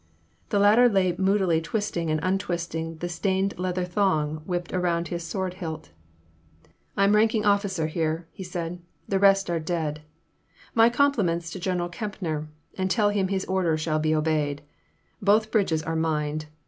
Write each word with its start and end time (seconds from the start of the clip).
The 0.49 0.57
latter 0.57 0.89
lay 0.89 1.13
moodily 1.15 1.61
twist 1.61 1.95
ing 1.95 2.09
and 2.09 2.19
untwisting 2.23 2.97
the 2.97 3.07
stained 3.07 3.53
leather 3.59 3.85
thong 3.85 4.37
whipped 4.47 4.73
about 4.73 5.09
his 5.09 5.23
sword 5.23 5.53
hilt." 5.61 5.91
I 6.97 7.03
'm 7.03 7.15
ranking 7.15 7.45
officer 7.45 7.85
here," 7.85 8.27
he 8.31 8.41
said, 8.43 8.81
the 9.07 9.19
rest 9.19 9.47
are 9.47 9.59
dead. 9.59 10.01
My 10.73 10.89
compliments 10.89 11.51
to 11.51 11.59
General 11.59 11.87
Kempner, 11.89 12.47
and 12.75 12.89
tell 12.89 13.11
him 13.11 13.27
his 13.27 13.45
orders 13.45 13.81
shall 13.81 13.99
be 13.99 14.15
obeyed. 14.15 14.63
Both 15.21 15.51
bridges 15.51 15.83
are 15.83 15.95
mined. 15.95 16.47